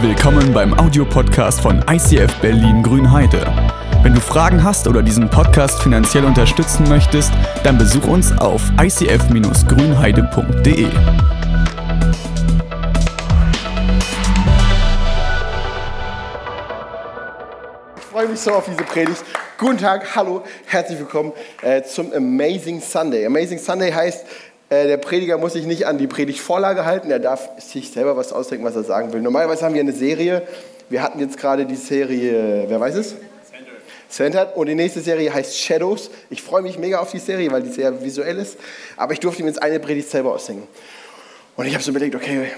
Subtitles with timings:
[0.00, 3.44] Willkommen beim Audiopodcast von ICF Berlin Grünheide.
[4.04, 7.32] Wenn du Fragen hast oder diesen Podcast finanziell unterstützen möchtest,
[7.64, 10.86] dann besuch uns auf icf-grünheide.de.
[17.96, 19.24] Ich freue mich so auf diese Predigt.
[19.58, 23.26] Guten Tag, hallo, herzlich willkommen äh, zum Amazing Sunday.
[23.26, 24.24] Amazing Sunday heißt,
[24.70, 28.64] der Prediger muss sich nicht an die Predigtvorlage halten, er darf sich selber was ausdenken,
[28.64, 29.22] was er sagen will.
[29.22, 30.46] Normalerweise haben wir eine Serie,
[30.90, 33.14] wir hatten jetzt gerade die Serie, wer weiß es?
[34.08, 34.56] Centered.
[34.56, 36.10] Und die nächste Serie heißt Shadows.
[36.30, 38.56] Ich freue mich mega auf die Serie, weil die sehr visuell ist.
[38.96, 40.66] Aber ich durfte mir jetzt eine Predigt selber ausdenken.
[41.56, 42.50] Und ich habe so überlegt, okay,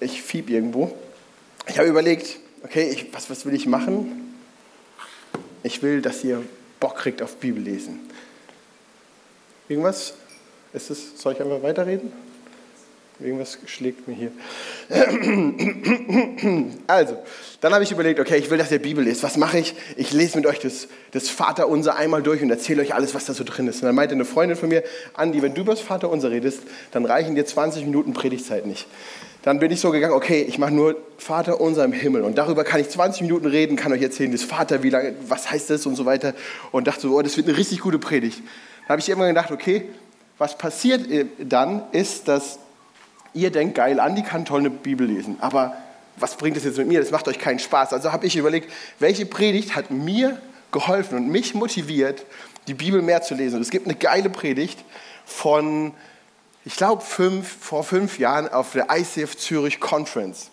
[0.00, 0.92] ich fieb irgendwo.
[1.66, 4.34] Ich habe überlegt, okay, ich, was, was will ich machen?
[5.62, 6.42] Ich will, dass ihr
[6.80, 8.00] Bock kriegt auf Bibellesen.
[9.68, 10.14] Irgendwas?
[10.72, 12.12] Ist es, soll ich einfach weiterreden?
[13.20, 14.32] Irgendwas schlägt mir hier.
[16.86, 17.18] Also,
[17.60, 19.22] dann habe ich überlegt, okay, ich will, dass ihr Bibel lest.
[19.22, 19.74] Was mache ich?
[19.96, 23.34] Ich lese mit euch das, das Vaterunser einmal durch und erzähle euch alles, was da
[23.34, 23.82] so drin ist.
[23.82, 26.60] Und dann meinte eine Freundin von mir, Andi, wenn du über das Vaterunser redest,
[26.92, 28.86] dann reichen dir 20 Minuten Predigtzeit nicht.
[29.42, 32.22] Dann bin ich so gegangen, okay, ich mache nur Vaterunser im Himmel.
[32.22, 35.50] Und darüber kann ich 20 Minuten reden, kann euch erzählen, das Vater, wie lange, was
[35.50, 36.34] heißt das und so weiter.
[36.70, 38.38] Und dachte so, oh, das wird eine richtig gute Predigt.
[38.38, 39.88] Dann habe ich irgendwann gedacht, okay,
[40.38, 42.58] was passiert äh, dann, ist, dass
[43.34, 45.76] ihr denkt, geil, Andi kann toll eine Bibel lesen, aber
[46.16, 47.00] was bringt das jetzt mit mir?
[47.00, 47.92] Das macht euch keinen Spaß.
[47.92, 50.40] Also habe ich überlegt, welche Predigt hat mir
[50.72, 52.24] geholfen und mich motiviert,
[52.66, 53.56] die Bibel mehr zu lesen.
[53.56, 54.84] Und es gibt eine geile Predigt
[55.24, 55.92] von,
[56.64, 60.50] ich glaube, fünf, vor fünf Jahren auf der ICF Zürich Conference.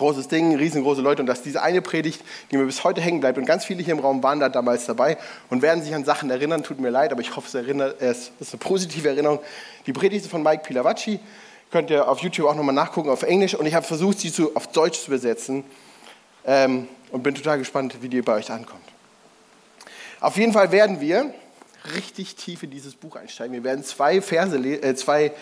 [0.00, 1.20] Großes Ding, riesengroße Leute.
[1.20, 3.36] Und das ist diese eine Predigt, die mir bis heute hängen bleibt.
[3.36, 5.18] Und ganz viele hier im Raum waren da damals dabei
[5.50, 6.62] und werden sich an Sachen erinnern.
[6.62, 9.40] Tut mir leid, aber ich hoffe, es, erinnert, es ist eine positive Erinnerung.
[9.84, 11.20] Die Predigt von Mike Pilavacci.
[11.70, 13.54] Könnt ihr auf YouTube auch nochmal nachgucken, auf Englisch.
[13.54, 15.64] Und ich habe versucht, sie zu, auf Deutsch zu übersetzen.
[16.46, 18.80] Ähm, und bin total gespannt, wie die bei euch ankommt.
[20.20, 21.34] Auf jeden Fall werden wir
[21.94, 23.52] richtig tief in dieses Buch einsteigen.
[23.52, 25.32] Wir werden zwei Verse, äh, zwei,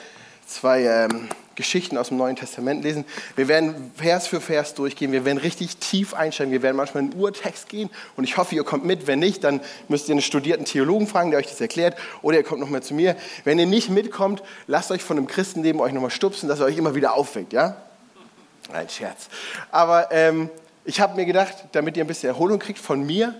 [0.48, 3.04] zwei ähm, Geschichten aus dem Neuen Testament lesen.
[3.36, 5.12] Wir werden Vers für Vers durchgehen.
[5.12, 6.52] Wir werden richtig tief einsteigen.
[6.52, 7.90] Wir werden manchmal in den Urtext gehen.
[8.16, 9.06] Und ich hoffe, ihr kommt mit.
[9.06, 11.98] Wenn nicht, dann müsst ihr einen studierten Theologen fragen, der euch das erklärt.
[12.22, 13.16] Oder ihr kommt nochmal zu mir.
[13.44, 16.78] Wenn ihr nicht mitkommt, lasst euch von einem Christenleben euch nochmal stupsen, dass er euch
[16.78, 17.52] immer wieder aufweckt.
[17.52, 17.76] Ja?
[18.72, 19.28] Ein Scherz.
[19.70, 20.48] Aber ähm,
[20.84, 23.34] ich habe mir gedacht, damit ihr ein bisschen Erholung kriegt von mir,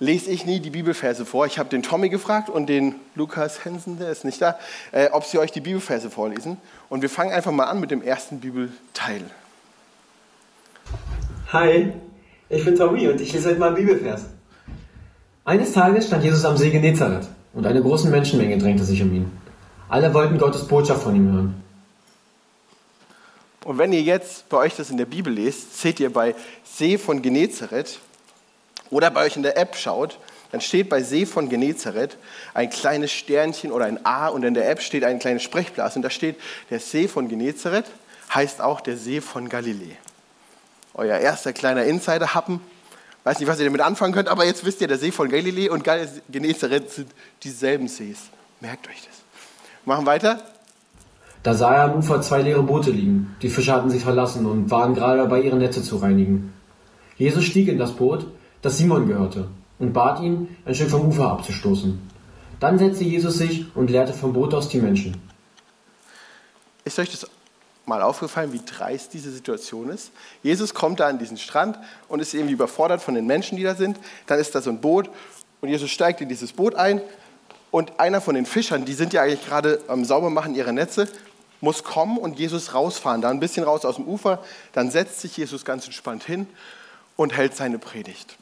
[0.00, 1.46] lese ich nie die Bibelverse vor.
[1.46, 4.58] Ich habe den Tommy gefragt und den Lukas Hensen, der ist nicht da,
[4.92, 6.58] äh, ob sie euch die Bibelverse vorlesen.
[6.88, 9.22] Und wir fangen einfach mal an mit dem ersten Bibelteil.
[11.52, 11.92] Hi,
[12.48, 14.22] ich bin Tommy und ich lese heute mal einen Bibelvers.
[15.44, 19.30] Eines Tages stand Jesus am See Genezareth und eine große Menschenmenge drängte sich um ihn.
[19.88, 21.62] Alle wollten Gottes Botschaft von ihm hören.
[23.64, 26.34] Und wenn ihr jetzt bei euch das in der Bibel lest, seht ihr bei
[26.64, 27.98] See von Genezareth
[28.90, 30.18] oder bei euch in der App schaut,
[30.50, 32.16] dann steht bei See von Genezareth
[32.54, 36.02] ein kleines Sternchen oder ein A und in der App steht eine kleine Sprechblase und
[36.02, 36.36] da steht,
[36.70, 37.86] der See von Genezareth
[38.34, 39.96] heißt auch der See von Galiläa.
[40.94, 42.60] Euer erster kleiner Insider-Happen.
[43.24, 45.72] Weiß nicht, was ihr damit anfangen könnt, aber jetzt wisst ihr, der See von Galiläa
[45.72, 45.84] und
[46.30, 47.10] Genezareth sind
[47.42, 48.18] dieselben Sees.
[48.60, 49.18] Merkt euch das.
[49.84, 50.42] Machen weiter.
[51.42, 53.36] Da sah er am Ufer zwei leere Boote liegen.
[53.42, 56.52] Die Fischer hatten sie verlassen und waren gerade dabei, ihre Netze zu reinigen.
[57.16, 58.26] Jesus stieg in das Boot,
[58.62, 59.48] das Simon gehörte,
[59.78, 62.00] und bat ihn, ein Stück vom Ufer abzustoßen.
[62.60, 65.16] Dann setzte Jesus sich und lehrte vom Boot aus die Menschen.
[66.84, 67.28] Ist euch das
[67.86, 70.10] mal aufgefallen, wie dreist diese Situation ist?
[70.42, 73.74] Jesus kommt da an diesen Strand und ist irgendwie überfordert von den Menschen, die da
[73.74, 73.98] sind.
[74.26, 75.08] Dann ist da so ein Boot
[75.60, 77.00] und Jesus steigt in dieses Boot ein
[77.70, 81.08] und einer von den Fischern, die sind ja eigentlich gerade am Saubermachen ihrer Netze,
[81.60, 84.42] muss kommen und Jesus rausfahren, da ein bisschen raus aus dem Ufer.
[84.72, 86.46] Dann setzt sich Jesus ganz entspannt hin
[87.16, 88.36] und hält seine Predigt.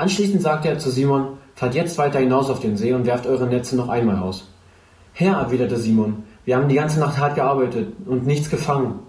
[0.00, 3.46] Anschließend sagte er zu Simon, fahrt jetzt weiter hinaus auf den See und werft eure
[3.46, 4.48] Netze noch einmal aus.
[5.12, 9.00] Herr, erwiderte Simon, wir haben die ganze Nacht hart gearbeitet und nichts gefangen.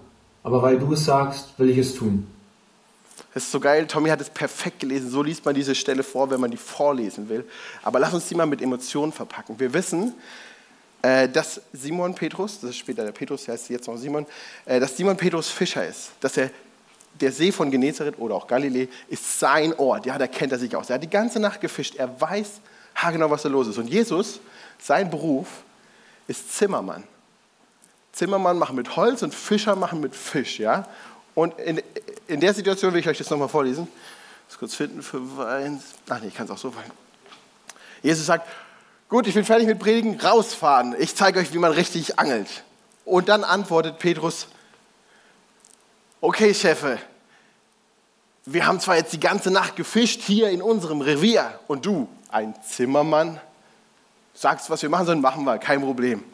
[0.42, 2.26] Aber weil du es sagst, will ich es tun.
[3.32, 3.86] Das ist so geil.
[3.86, 5.08] Tommy hat es perfekt gelesen.
[5.08, 7.46] So liest man diese Stelle vor, wenn man die vorlesen will.
[7.82, 9.58] Aber lass uns die mal mit Emotionen verpacken.
[9.58, 10.12] Wir wissen,
[11.00, 14.26] äh, dass Simon Petrus, das ist später der Petrus, der heißt jetzt noch Simon,
[14.66, 16.10] äh, dass Simon Petrus Fischer ist.
[16.20, 16.50] Dass er
[17.20, 20.06] der See von Genezareth oder auch Galiläa ist sein Ort.
[20.06, 20.90] Ja, da kennt er sich aus.
[20.90, 21.96] Er hat die ganze Nacht gefischt.
[21.96, 22.60] Er weiß
[22.94, 23.78] haargenau, was da los ist.
[23.78, 24.40] Und Jesus,
[24.78, 25.48] sein Beruf
[26.26, 27.04] ist Zimmermann.
[28.12, 30.58] Zimmermann machen mit Holz und Fischer machen mit Fisch.
[30.58, 30.86] Ja?
[31.34, 31.80] Und in,
[32.26, 33.88] in der Situation will ich euch das nochmal vorlesen.
[34.48, 35.82] Das kurz finden für Wein.
[36.08, 36.90] Ach nee, ich kann es auch so fallen.
[38.02, 38.46] Jesus sagt,
[39.08, 40.94] gut, ich bin fertig mit Predigen, rausfahren.
[40.98, 42.64] Ich zeige euch, wie man richtig angelt.
[43.04, 44.48] Und dann antwortet Petrus,
[46.22, 46.98] okay Chefe,
[48.46, 52.54] wir haben zwar jetzt die ganze Nacht gefischt hier in unserem Revier und du, ein
[52.66, 53.40] Zimmermann,
[54.32, 56.24] sagst, was wir machen sollen, machen wir, kein Problem.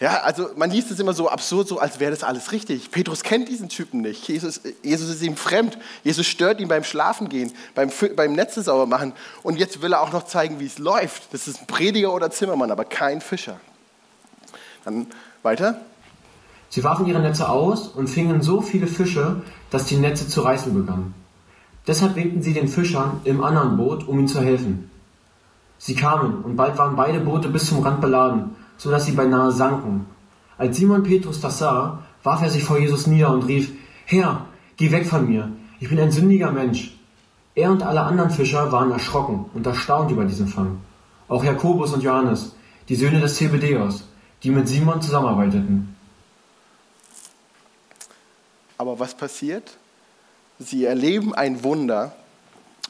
[0.00, 2.90] Ja, also man liest es immer so absurd, so als wäre das alles richtig.
[2.90, 4.26] Petrus kennt diesen Typen nicht.
[4.28, 5.76] Jesus, Jesus ist ihm fremd.
[6.02, 9.12] Jesus stört ihn beim Schlafengehen, beim, beim Netze sauber machen.
[9.42, 11.34] Und jetzt will er auch noch zeigen, wie es läuft.
[11.34, 13.60] Das ist ein Prediger oder Zimmermann, aber kein Fischer.
[14.86, 15.06] Dann
[15.42, 15.82] weiter.
[16.70, 20.72] Sie warfen ihre Netze aus und fingen so viele Fische, dass die Netze zu reißen
[20.72, 21.14] begannen.
[21.86, 24.88] Deshalb winkten sie den Fischern im anderen Boot, um ihnen zu helfen.
[25.78, 29.50] Sie kamen, und bald waren beide Boote bis zum Rand beladen, so dass sie beinahe
[29.50, 30.06] sanken.
[30.58, 33.72] Als Simon Petrus das sah, warf er sich vor Jesus nieder und rief,
[34.04, 34.46] Herr,
[34.76, 35.50] geh weg von mir,
[35.80, 36.96] ich bin ein sündiger Mensch.
[37.56, 40.78] Er und alle anderen Fischer waren erschrocken und erstaunt über diesen Fang.
[41.28, 42.54] Auch Jakobus und Johannes,
[42.88, 44.04] die Söhne des Zebedeus,
[44.42, 45.89] die mit Simon zusammenarbeiteten.
[48.80, 49.76] Aber was passiert?
[50.58, 52.16] Sie erleben ein Wunder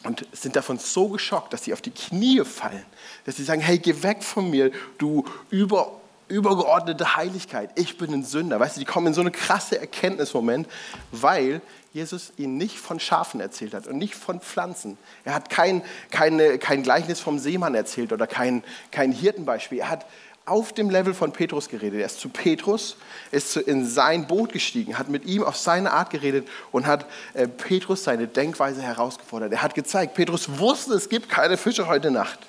[0.05, 2.85] und sind davon so geschockt, dass sie auf die Knie fallen,
[3.25, 8.23] dass sie sagen, hey, geh weg von mir, du über, übergeordnete Heiligkeit, ich bin ein
[8.23, 8.61] Sünder.
[8.61, 10.69] Weißt du, die kommen in so eine krasse Erkenntnismoment,
[11.11, 11.61] weil
[11.93, 14.97] Jesus ihnen nicht von Schafen erzählt hat und nicht von Pflanzen.
[15.25, 15.83] Er hat kein,
[16.13, 19.81] keine, kein Gleichnis vom Seemann erzählt oder kein, kein Hirtenbeispiel.
[19.81, 20.07] Er hat
[20.47, 22.01] auf dem Level von Petrus geredet.
[22.01, 22.97] Er ist zu Petrus,
[23.31, 27.47] ist in sein Boot gestiegen, hat mit ihm auf seine Art geredet und hat äh,
[27.47, 29.53] Petrus seine Denkweise herausgefordert.
[29.53, 32.41] Er hat gezeigt, Petrus wusste, es gibt keine Fische heute Nacht.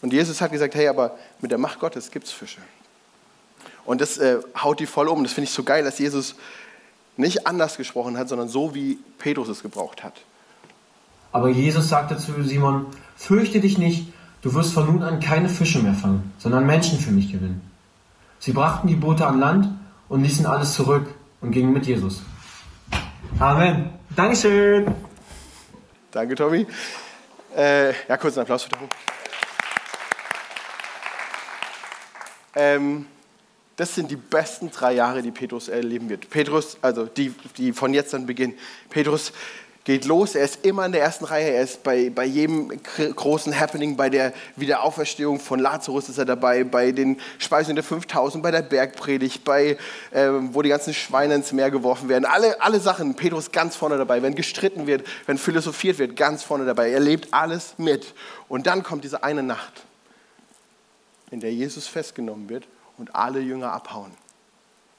[0.00, 2.60] Und Jesus hat gesagt, hey, aber mit der Macht Gottes gibt es Fische.
[3.84, 5.22] Und das äh, haut die voll um.
[5.24, 6.36] Das finde ich so geil, dass Jesus
[7.16, 10.14] nicht anders gesprochen hat, sondern so, wie Petrus es gebraucht hat.
[11.30, 12.86] Aber Jesus sagte zu Simon,
[13.16, 14.11] fürchte dich nicht,
[14.42, 17.60] Du wirst von nun an keine Fische mehr fangen, sondern Menschen für mich gewinnen.
[18.40, 19.68] Sie brachten die Boote an Land
[20.08, 22.22] und ließen alles zurück und gingen mit Jesus.
[23.38, 23.90] Amen.
[24.16, 24.92] Dankeschön.
[26.10, 26.66] Danke, Tommy.
[27.56, 28.88] Äh, ja, kurz einen Applaus für Tommy.
[32.56, 33.06] Ähm,
[33.76, 36.28] das sind die besten drei Jahre, die Petrus erleben wird.
[36.30, 38.54] Petrus, also die, die von jetzt an beginnen.
[38.90, 39.32] Petrus
[39.84, 40.34] geht los.
[40.34, 41.50] Er ist immer in der ersten Reihe.
[41.50, 42.70] Er ist bei, bei jedem
[43.16, 48.42] großen Happening, bei der Wiederauferstehung von Lazarus ist er dabei, bei den Speisungen der 5000,
[48.42, 49.76] bei der Bergpredigt, bei,
[50.12, 52.24] äh, wo die ganzen Schweine ins Meer geworfen werden.
[52.24, 54.22] Alle, alle Sachen, Petrus ganz vorne dabei.
[54.22, 56.90] Wenn gestritten wird, wenn philosophiert wird, ganz vorne dabei.
[56.90, 58.14] Er lebt alles mit.
[58.48, 59.82] Und dann kommt diese eine Nacht,
[61.30, 62.68] in der Jesus festgenommen wird
[62.98, 64.12] und alle Jünger abhauen.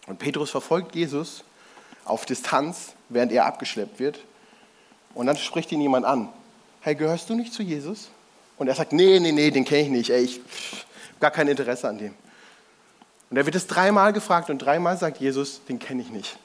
[0.07, 1.45] Und Petrus verfolgt Jesus
[2.03, 4.19] auf Distanz, während er abgeschleppt wird
[5.13, 6.29] und dann spricht ihn jemand an.
[6.81, 8.09] Hey, gehörst du nicht zu Jesus?
[8.57, 10.09] Und er sagt, nee, nee, nee, den kenne ich nicht.
[10.09, 12.13] Ey, ich habe gar kein Interesse an dem.
[13.29, 16.37] Und er wird es dreimal gefragt und dreimal sagt Jesus, den kenne ich nicht.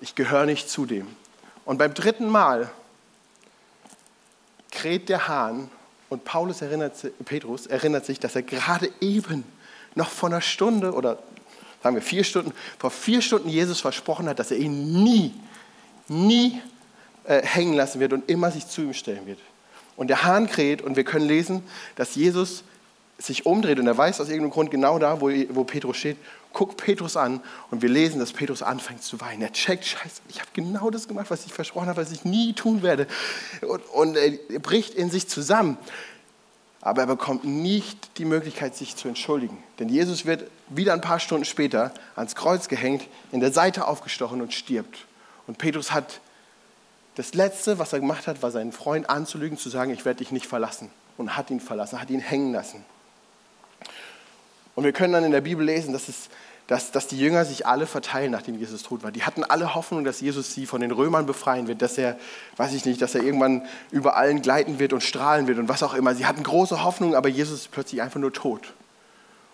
[0.00, 1.06] Ich gehöre nicht zu dem.
[1.64, 2.70] Und beim dritten Mal
[4.70, 5.68] kräht der Hahn
[6.08, 6.94] und Paulus erinnert,
[7.24, 9.44] Petrus erinnert sich, dass er gerade eben
[9.94, 11.18] noch vor einer Stunde oder
[11.82, 15.34] sagen wir vier Stunden, vor vier Stunden Jesus versprochen hat, dass er ihn nie,
[16.08, 16.62] nie
[17.28, 19.38] äh, hängen lassen wird und immer sich zu ihm stellen wird.
[19.96, 21.62] Und der Hahn kräht und wir können lesen,
[21.94, 22.64] dass Jesus
[23.18, 26.16] sich umdreht und er weiß aus irgendeinem Grund genau da, wo, wo Petrus steht,
[26.54, 29.42] guckt Petrus an und wir lesen, dass Petrus anfängt zu weinen.
[29.42, 32.54] Er checkt, scheiße, ich habe genau das gemacht, was ich versprochen habe, was ich nie
[32.54, 33.06] tun werde.
[33.60, 35.76] Und, und er bricht in sich zusammen.
[36.80, 39.62] Aber er bekommt nicht die Möglichkeit, sich zu entschuldigen.
[39.80, 44.40] Denn Jesus wird wieder ein paar Stunden später ans Kreuz gehängt, in der Seite aufgestochen
[44.40, 45.06] und stirbt.
[45.46, 46.20] Und Petrus hat
[47.18, 50.30] das Letzte, was er gemacht hat, war seinen Freund anzulügen, zu sagen, ich werde dich
[50.30, 50.88] nicht verlassen.
[51.16, 52.84] Und hat ihn verlassen, hat ihn hängen lassen.
[54.76, 56.28] Und wir können dann in der Bibel lesen, dass, es,
[56.68, 59.10] dass, dass die Jünger sich alle verteilen, nachdem Jesus tot war.
[59.10, 62.16] Die hatten alle Hoffnung, dass Jesus sie von den Römern befreien wird, dass er,
[62.56, 65.82] weiß ich nicht, dass er irgendwann über allen gleiten wird und strahlen wird und was
[65.82, 66.14] auch immer.
[66.14, 68.74] Sie hatten große Hoffnung, aber Jesus ist plötzlich einfach nur tot.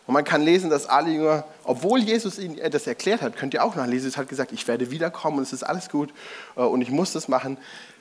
[0.06, 3.64] Und man kann lesen, dass alle Jünger, obwohl Jesus ihnen das erklärt hat, könnt ihr
[3.64, 6.12] auch nachlesen, Jesus hat gesagt, ich werde wiederkommen und es ist alles gut
[6.56, 7.56] äh, und ich muss das machen,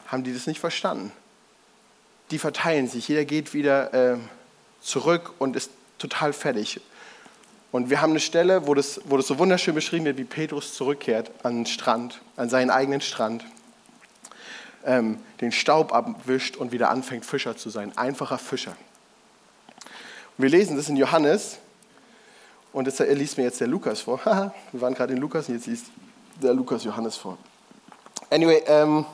[0.08, 1.12] haben die das nicht verstanden.
[2.32, 4.18] Die verteilen sich, jeder geht wieder äh,
[4.82, 6.82] zurück und ist total fertig.
[7.72, 10.76] Und wir haben eine Stelle, wo das, wo das so wunderschön beschrieben wird, wie Petrus
[10.76, 13.46] zurückkehrt an den Strand, an seinen eigenen Strand,
[14.86, 17.98] ähm, den Staub abwischt und wieder anfängt, Fischer zu sein.
[17.98, 18.76] Einfacher Fischer.
[20.38, 21.60] Und wir lesen das in Johannes
[22.74, 24.20] und das liest mir jetzt der Lukas vor.
[24.72, 25.86] wir waren gerade in Lukas und jetzt liest
[26.42, 27.38] der Lukas Johannes vor.
[28.30, 29.06] Anyway, ähm,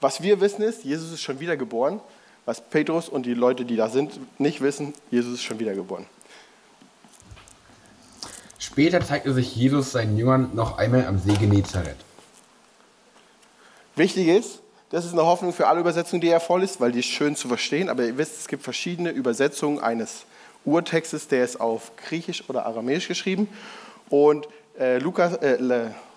[0.00, 2.00] was wir wissen ist, Jesus ist schon wieder geboren.
[2.44, 6.06] Was Petrus und die Leute, die da sind, nicht wissen, Jesus ist schon wieder geboren.
[8.58, 11.96] Später zeigte sich Jesus seinen Jüngern noch einmal am See Genezareth.
[13.94, 16.98] Wichtig ist, das ist eine Hoffnung für alle Übersetzungen, die er voll ist, weil die
[16.98, 17.88] ist schön zu verstehen.
[17.88, 20.24] Aber ihr wisst, es gibt verschiedene Übersetzungen eines
[20.64, 23.48] Urtextes, der ist auf Griechisch oder Aramäisch geschrieben.
[24.08, 24.46] Und
[24.78, 25.58] äh, Lukas, äh,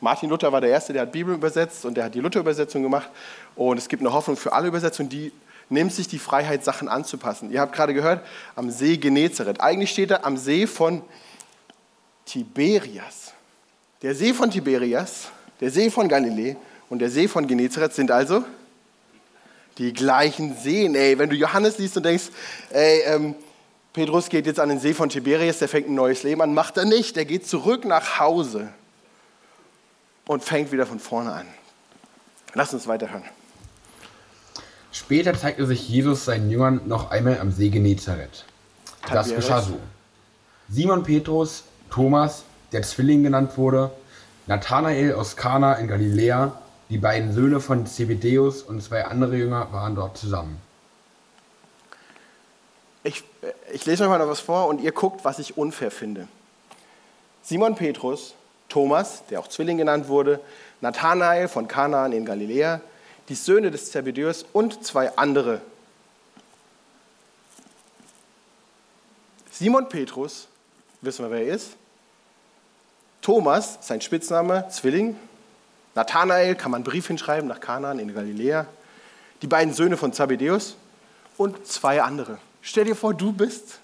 [0.01, 3.09] Martin Luther war der Erste, der hat Bibel übersetzt und der hat die Luther-Übersetzung gemacht.
[3.55, 5.31] Und es gibt eine Hoffnung für alle Übersetzungen, die
[5.69, 7.51] nimmt sich die Freiheit, Sachen anzupassen.
[7.51, 8.25] Ihr habt gerade gehört,
[8.55, 9.61] am See Genezareth.
[9.61, 11.01] Eigentlich steht da am See von
[12.25, 13.33] Tiberias.
[14.01, 16.55] Der See von Tiberias, der See von Galiläa
[16.89, 18.43] und der See von Genezareth sind also
[19.77, 20.95] die gleichen Seen.
[20.95, 22.25] Ey, wenn du Johannes liest und denkst,
[22.69, 23.35] ey, ähm,
[23.95, 26.75] Petrus geht jetzt an den See von Tiberias, der fängt ein neues Leben an, macht
[26.75, 27.15] er nicht.
[27.15, 28.67] Der geht zurück nach Hause
[30.27, 31.47] und fängt wieder von vorne an.
[32.53, 33.23] Lass uns weiterhören.
[34.91, 38.43] Später zeigte sich Jesus seinen Jüngern noch einmal am See Genezareth.
[39.09, 39.79] Das geschah so.
[40.67, 43.91] Simon Petrus, Thomas, der Zwilling genannt wurde,
[44.45, 46.59] Nathanael aus Kana in Galiläa,
[46.89, 50.64] die beiden Söhne von Zebedäus und zwei andere Jünger waren dort zusammen.
[53.05, 53.23] Ich,
[53.71, 56.27] ich lese euch mal noch was vor und ihr guckt, was ich unfair finde.
[57.43, 58.33] Simon Petrus,
[58.67, 60.39] Thomas, der auch Zwilling genannt wurde,
[60.81, 62.81] Nathanael von Kanaan in Galiläa,
[63.29, 65.61] die Söhne des Zebedäus und zwei andere.
[69.51, 70.47] Simon Petrus,
[71.01, 71.73] wissen wir, wer er ist.
[73.21, 75.15] Thomas, sein Spitzname, Zwilling.
[75.93, 78.65] Nathanael, kann man einen Brief hinschreiben nach Kanaan in Galiläa.
[79.43, 80.75] Die beiden Söhne von Zebedäus
[81.37, 82.39] und zwei andere.
[82.67, 83.79] Stell dir vor, du bist.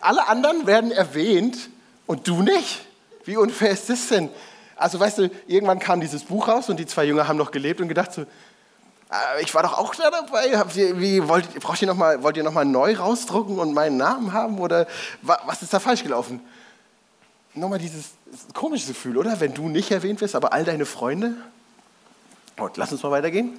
[0.00, 1.58] Alle anderen werden erwähnt
[2.06, 2.86] und du nicht.
[3.24, 4.28] Wie unfair ist das denn?
[4.76, 7.80] Also weißt du, irgendwann kam dieses Buch raus und die zwei Jünger haben noch gelebt
[7.80, 10.52] und gedacht so, äh, ich war doch auch da dabei.
[11.00, 14.60] Wie, wollt, braucht ihr noch mal, wollt ihr nochmal neu rausdrucken und meinen Namen haben?
[14.60, 14.86] Oder
[15.22, 16.40] was ist da falsch gelaufen?
[17.54, 18.10] Nochmal dieses
[18.54, 19.40] komische Gefühl, oder?
[19.40, 21.34] Wenn du nicht erwähnt wirst, aber all deine Freunde.
[22.56, 23.58] Und lass uns mal weitergehen.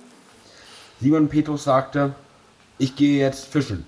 [1.01, 2.15] Simon Petrus sagte,
[2.77, 3.85] ich gehe jetzt fischen.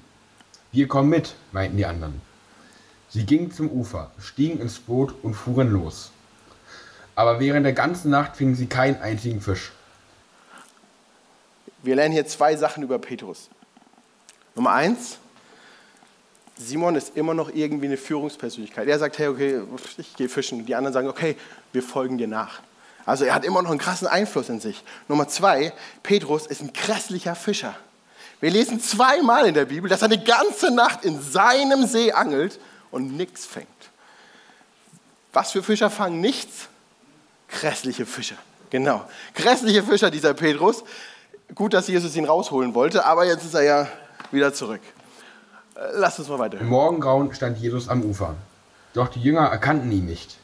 [0.76, 2.22] Wir kommen mit, meinten die anderen.
[3.08, 6.12] Sie gingen zum Ufer, stiegen ins Boot und fuhren los.
[7.16, 9.72] Aber während der ganzen Nacht fingen sie keinen einzigen Fisch.
[11.82, 13.50] Wir lernen hier zwei Sachen über Petrus.
[14.54, 15.18] Nummer eins,
[16.58, 18.90] Simon ist immer noch irgendwie eine Führungspersönlichkeit.
[18.90, 19.62] Er sagt, hey, okay,
[19.96, 20.66] ich gehe fischen.
[20.66, 21.38] Die anderen sagen, okay,
[21.72, 22.60] wir folgen dir nach.
[23.06, 24.84] Also er hat immer noch einen krassen Einfluss in sich.
[25.08, 25.72] Nummer zwei,
[26.04, 27.78] Petrus ist ein grässlicher Fischer.
[28.42, 32.60] Wir lesen zweimal in der Bibel, dass er eine ganze Nacht in seinem See angelt
[32.92, 33.68] und nichts fängt.
[35.34, 36.68] Was für Fischer fangen nichts?
[37.50, 38.38] Grässliche Fischer.
[38.70, 39.08] Genau.
[39.34, 40.84] Grässliche Fischer, dieser Petrus.
[41.54, 43.88] Gut, dass Jesus ihn rausholen wollte, aber jetzt ist er ja
[44.32, 44.82] wieder zurück.
[45.76, 46.60] Äh, lass uns mal weiter.
[46.60, 48.36] Im Morgengrauen stand Jesus am Ufer.
[48.94, 50.38] Doch die Jünger erkannten ihn nicht.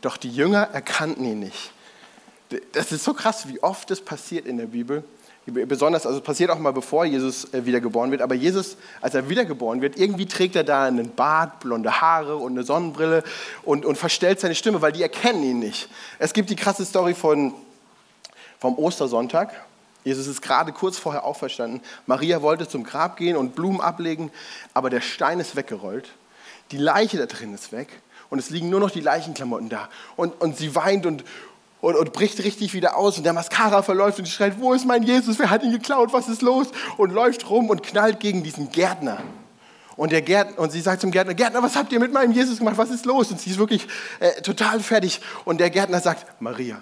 [0.00, 1.72] Doch die Jünger erkannten ihn nicht.
[2.72, 5.04] Das ist so krass, wie oft das passiert in der Bibel.
[5.46, 8.22] Besonders, also passiert auch mal bevor Jesus äh, wiedergeboren wird.
[8.22, 12.52] Aber Jesus, als er wiedergeboren wird, irgendwie trägt er da einen Bart, blonde Haare und
[12.52, 13.24] eine Sonnenbrille
[13.62, 15.88] und, und verstellt seine Stimme, weil die erkennen ihn nicht.
[16.18, 17.54] Es gibt die krasse Story von
[18.60, 19.52] vom Ostersonntag.
[20.04, 21.80] Jesus ist gerade kurz vorher auferstanden.
[22.06, 24.30] Maria wollte zum Grab gehen und Blumen ablegen,
[24.74, 26.10] aber der Stein ist weggerollt.
[26.70, 27.88] Die Leiche da drin ist weg
[28.28, 29.88] und es liegen nur noch die Leichenklamotten da.
[30.16, 31.24] Und, und sie weint und,
[31.80, 35.02] und, und, bricht richtig wieder aus und der Mascara verläuft und schreit, wo ist mein
[35.02, 36.68] Jesus, wer hat ihn geklaut, was ist los?
[36.96, 39.18] Und läuft rum und knallt gegen diesen Gärtner.
[39.96, 42.58] Und, der Gärtner, und sie sagt zum Gärtner, Gärtner, was habt ihr mit meinem Jesus
[42.58, 43.30] gemacht, was ist los?
[43.30, 43.86] Und sie ist wirklich
[44.18, 45.20] äh, total fertig.
[45.44, 46.80] Und der Gärtner sagt, Maria.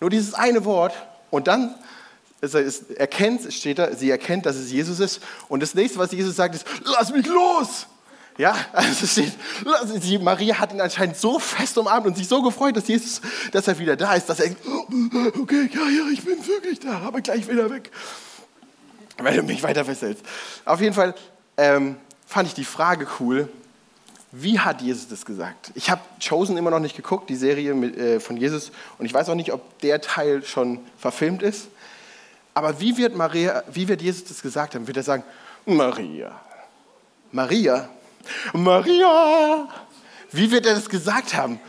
[0.00, 0.94] Nur dieses eine Wort
[1.30, 1.74] und dann
[2.40, 2.54] es
[2.90, 5.20] erkennt, steht da, sie erkennt, dass es Jesus ist.
[5.48, 7.86] Und das nächste, was Jesus sagt, ist, lass mich los.
[8.38, 9.32] Ja, also steht,
[10.02, 13.66] die Maria hat ihn anscheinend so fest umarmt und sich so gefreut, dass Jesus, dass
[13.66, 14.50] er wieder da ist, dass er,
[15.40, 17.90] okay, ja, ja, ich bin wirklich da, aber gleich wieder weg,
[19.16, 20.24] wenn du mich weiter festhältst.
[20.66, 21.14] Auf jeden Fall
[21.56, 23.48] ähm, fand ich die Frage cool,
[24.32, 25.70] wie hat Jesus das gesagt?
[25.74, 29.14] Ich habe Chosen immer noch nicht geguckt, die Serie mit, äh, von Jesus, und ich
[29.14, 31.68] weiß auch nicht, ob der Teil schon verfilmt ist.
[32.52, 34.86] Aber wie wird, Maria, wie wird Jesus das gesagt haben?
[34.86, 35.24] Wird er sagen,
[35.64, 36.38] Maria,
[37.32, 37.88] Maria,
[38.52, 39.68] Maria?
[40.32, 41.60] Wie wird er das gesagt haben?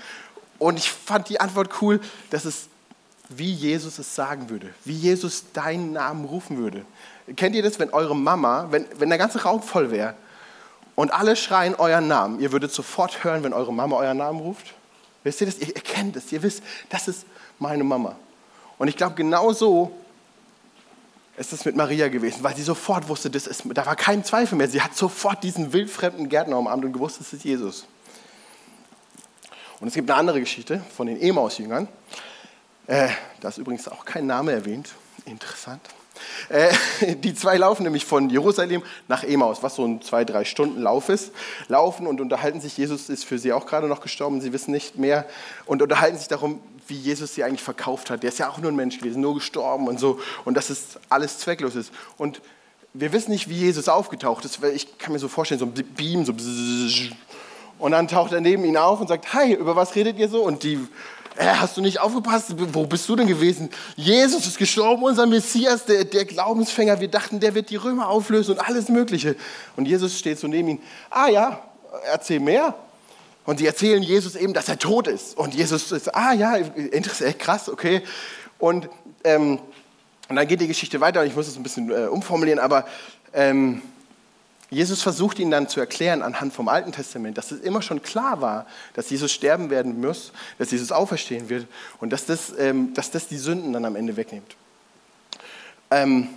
[0.59, 1.99] Und ich fand die Antwort cool,
[2.29, 2.69] dass es
[3.29, 6.85] wie Jesus es sagen würde, wie Jesus deinen Namen rufen würde.
[7.35, 10.15] Kennt ihr das, wenn eure Mama, wenn, wenn der ganze Raum voll wäre
[10.95, 12.39] und alle schreien euren Namen.
[12.39, 14.73] Ihr würdet sofort hören, wenn eure Mama euren Namen ruft.
[15.23, 15.59] Wisst ihr das?
[15.59, 16.31] Ihr erkennt es.
[16.31, 17.25] Ihr wisst, das ist
[17.59, 18.15] meine Mama.
[18.77, 19.91] Und ich glaube, genau so
[21.37, 24.57] ist es mit Maria gewesen, weil sie sofort wusste, das ist, da war kein Zweifel
[24.57, 24.67] mehr.
[24.67, 27.85] Sie hat sofort diesen wildfremden Gärtner umarmt und gewusst, das ist Jesus.
[29.79, 31.87] Und es gibt eine andere Geschichte von den Emaus-Jüngern.
[32.87, 34.89] Äh, da ist übrigens auch kein Name erwähnt.
[35.25, 35.81] Interessant.
[36.49, 36.73] Äh,
[37.17, 41.09] die zwei laufen nämlich von Jerusalem nach Emaus, was so ein zwei, drei Stunden Lauf
[41.09, 41.31] ist.
[41.67, 42.75] Laufen und unterhalten sich.
[42.77, 45.25] Jesus ist für sie auch gerade noch gestorben, sie wissen nicht mehr.
[45.67, 48.23] Und unterhalten sich darum, wie Jesus sie eigentlich verkauft hat.
[48.23, 50.19] Der ist ja auch nur ein Mensch gewesen, nur gestorben und so.
[50.45, 51.91] Und dass es alles zwecklos ist.
[52.17, 52.41] Und
[52.93, 54.63] wir wissen nicht, wie Jesus aufgetaucht ist.
[54.63, 56.33] Ich kann mir so vorstellen, so ein Beam, so
[57.79, 60.41] und dann taucht er neben ihn auf und sagt, hi, über was redet ihr so?
[60.41, 60.79] Und die,
[61.37, 62.53] hast du nicht aufgepasst?
[62.73, 63.69] Wo bist du denn gewesen?
[63.95, 66.99] Jesus ist gestorben, unser Messias, der, der Glaubensfänger.
[66.99, 69.35] Wir dachten, der wird die Römer auflösen und alles Mögliche.
[69.75, 70.79] Und Jesus steht so neben ihm.
[71.09, 71.61] Ah ja,
[72.11, 72.73] erzähl mehr.
[73.47, 75.37] Und sie erzählen Jesus eben, dass er tot ist.
[75.37, 78.03] Und Jesus ist, ah ja, interessant, krass, okay.
[78.59, 78.89] Und,
[79.23, 79.59] ähm,
[80.27, 81.23] und dann geht die Geschichte weiter.
[81.23, 82.85] Ich muss es ein bisschen äh, umformulieren, aber
[83.31, 83.81] ähm,
[84.69, 88.41] Jesus versucht ihnen dann zu erklären anhand vom Alten Testament, dass es immer schon klar
[88.41, 91.67] war, dass Jesus sterben werden muss, dass Jesus auferstehen wird
[92.01, 94.57] und dass das, ähm, dass das die Sünden dann am Ende wegnimmt.
[95.89, 96.27] Ähm,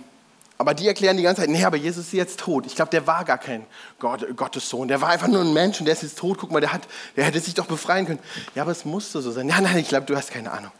[0.61, 2.67] aber die erklären die ganze Zeit, nee, aber Jesus ist jetzt tot.
[2.67, 3.65] Ich glaube, der war gar kein
[3.97, 4.87] Gott, Gottes Sohn.
[4.87, 6.37] Der war einfach nur ein Mensch und der ist jetzt tot.
[6.39, 6.83] Guck mal, der, hat,
[7.15, 8.19] der hätte sich doch befreien können.
[8.53, 9.49] Ja, aber es musste so sein.
[9.49, 10.71] Ja, nein, ich glaube, du hast keine Ahnung.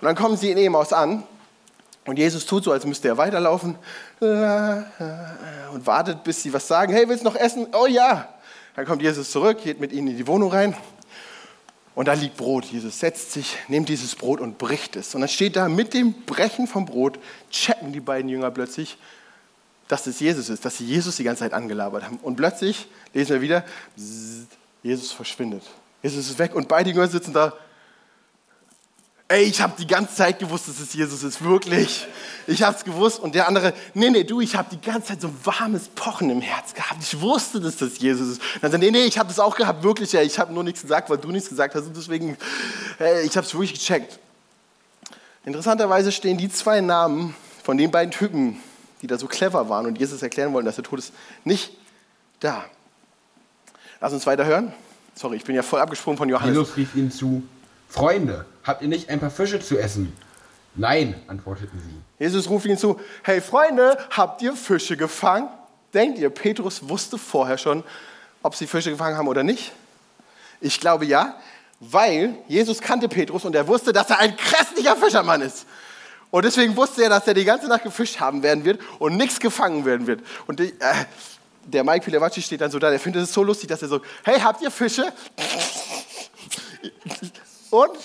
[0.00, 1.22] Und dann kommen sie in Emaus an
[2.04, 3.76] und Jesus tut so, als müsste er weiterlaufen
[4.18, 6.92] und wartet, bis sie was sagen.
[6.92, 7.68] Hey, willst du noch essen?
[7.72, 8.28] Oh ja.
[8.74, 10.74] Dann kommt Jesus zurück, geht mit ihnen in die Wohnung rein.
[11.94, 12.64] Und da liegt Brot.
[12.66, 15.14] Jesus setzt sich, nimmt dieses Brot und bricht es.
[15.14, 17.18] Und dann steht da, mit dem Brechen vom Brot
[17.50, 18.98] checken die beiden Jünger plötzlich,
[19.88, 22.18] dass es Jesus ist, dass sie Jesus die ganze Zeit angelabert haben.
[22.22, 23.64] Und plötzlich lesen wir wieder,
[24.82, 25.62] Jesus verschwindet.
[26.02, 27.52] Jesus ist weg und beide Jünger sitzen da
[29.30, 32.06] Ey, ich habe die ganze Zeit gewusst, dass es Jesus ist, wirklich.
[32.46, 33.20] Ich habe es gewusst.
[33.20, 36.30] Und der andere, nee, nee, du, ich habe die ganze Zeit so ein warmes Pochen
[36.30, 37.02] im Herz gehabt.
[37.02, 38.40] Ich wusste, dass das Jesus ist.
[38.54, 40.12] Und dann sagt nee, nee, ich habe das auch gehabt, wirklich.
[40.12, 41.84] Ja, ich habe nur nichts gesagt, weil du nichts gesagt hast.
[41.84, 42.38] Und deswegen,
[42.98, 44.18] äh, ich habe es wirklich gecheckt.
[45.44, 48.58] Interessanterweise stehen die zwei Namen von den beiden Typen,
[49.02, 51.12] die da so clever waren und Jesus erklären wollen, dass er tot ist,
[51.44, 51.72] nicht
[52.40, 52.64] da.
[54.00, 54.72] Lass uns weiter hören.
[55.14, 56.56] Sorry, ich bin ja voll abgesprungen von Johannes.
[56.56, 57.42] Jesus rief ihnen zu,
[57.88, 60.12] Freunde, habt ihr nicht ein paar Fische zu essen?
[60.74, 62.24] Nein, antworteten sie.
[62.24, 65.48] Jesus ruft ihnen zu, hey Freunde, habt ihr Fische gefangen?
[65.92, 67.82] Denkt ihr, Petrus wusste vorher schon,
[68.42, 69.72] ob sie Fische gefangen haben oder nicht?
[70.60, 71.36] Ich glaube ja,
[71.80, 75.66] weil Jesus kannte Petrus und er wusste, dass er ein grässlicher Fischermann ist.
[76.30, 79.40] Und deswegen wusste er, dass er die ganze Nacht gefischt haben werden wird und nichts
[79.40, 80.20] gefangen werden wird.
[80.46, 81.04] Und die, äh,
[81.64, 84.00] der Mike Pilevacci steht dann so da, der findet es so lustig, dass er so,
[84.24, 85.12] hey, habt ihr Fische?
[87.70, 87.98] Und?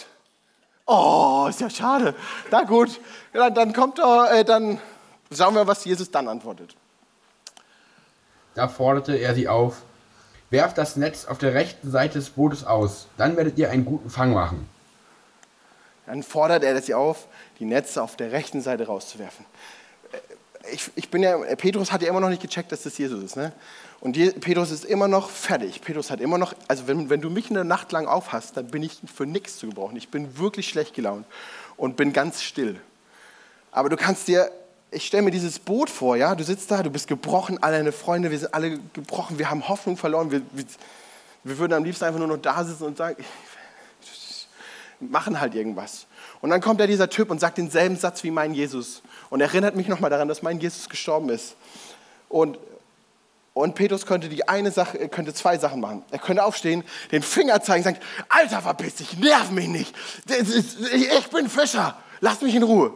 [0.85, 2.15] Oh, ist ja schade.
[2.51, 2.99] Na gut,
[3.31, 4.79] dann, dann kommt er, äh, dann
[5.31, 6.75] schauen wir, was Jesus dann antwortet.
[8.55, 9.81] Da forderte er sie auf,
[10.49, 14.09] werft das Netz auf der rechten Seite des Bootes aus, dann werdet ihr einen guten
[14.09, 14.69] Fang machen.
[16.05, 17.27] Dann fordert er sie auf,
[17.59, 19.45] die Netze auf der rechten Seite rauszuwerfen.
[20.11, 23.23] Äh, ich, ich bin ja, Petrus hat ja immer noch nicht gecheckt, dass das Jesus
[23.23, 23.35] ist.
[23.35, 23.53] Ne?
[23.99, 25.81] Und Petrus ist immer noch fertig.
[25.81, 28.83] Petrus hat immer noch, also wenn, wenn du mich eine Nacht lang aufhast, dann bin
[28.83, 29.95] ich für nichts zu gebrauchen.
[29.95, 31.25] Ich bin wirklich schlecht gelaunt
[31.77, 32.79] und bin ganz still.
[33.71, 34.51] Aber du kannst dir,
[34.91, 37.91] ich stelle mir dieses Boot vor, ja, du sitzt da, du bist gebrochen, alle deine
[37.91, 40.65] Freunde, wir sind alle gebrochen, wir haben Hoffnung verloren, wir, wir,
[41.43, 43.15] wir würden am liebsten einfach nur noch da sitzen und sagen,
[45.11, 46.07] machen halt irgendwas.
[46.41, 49.75] Und dann kommt da dieser Typ und sagt denselben Satz wie mein Jesus und erinnert
[49.75, 51.55] mich nochmal daran, dass mein Jesus gestorben ist.
[52.29, 52.57] Und
[53.53, 56.03] und Petrus könnte die eine Sache, könnte zwei Sachen machen.
[56.09, 59.95] Er könnte aufstehen, den Finger zeigen, sagen: Alter, verpiss dich, nerv mich nicht.
[60.27, 62.93] Ich bin Fischer, lass mich in Ruhe.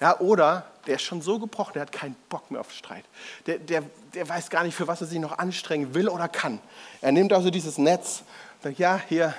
[0.00, 3.04] Ja, oder der ist schon so gebrochen, der hat keinen Bock mehr auf Streit.
[3.46, 3.82] Der, der,
[4.14, 6.58] der weiß gar nicht, für was er sich noch anstrengen will oder kann.
[7.00, 8.22] Er nimmt also dieses Netz
[8.56, 9.32] und sagt: Ja, hier,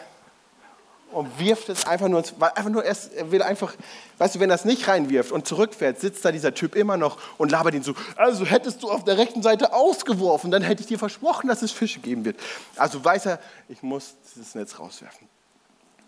[1.11, 3.73] und wirft es einfach nur, weil einfach nur erst, er will einfach,
[4.17, 7.17] weißt du, wenn er es nicht reinwirft und zurückfährt, sitzt da dieser Typ immer noch
[7.37, 10.87] und labert ihn so, also hättest du auf der rechten Seite ausgeworfen, dann hätte ich
[10.87, 12.37] dir versprochen, dass es Fische geben wird.
[12.75, 15.27] Also weiß er, ich muss dieses Netz rauswerfen.